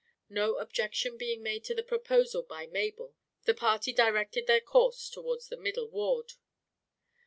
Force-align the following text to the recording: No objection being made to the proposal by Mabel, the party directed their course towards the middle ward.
No 0.29 0.55
objection 0.55 1.15
being 1.15 1.43
made 1.43 1.63
to 1.65 1.75
the 1.75 1.83
proposal 1.83 2.41
by 2.41 2.65
Mabel, 2.65 3.13
the 3.43 3.53
party 3.53 3.93
directed 3.93 4.47
their 4.47 4.59
course 4.59 5.07
towards 5.11 5.49
the 5.49 5.57
middle 5.57 5.91
ward. 5.91 6.33